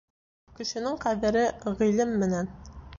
[0.59, 1.45] Кешенең ҡәҙере
[1.85, 2.55] ғилем менән.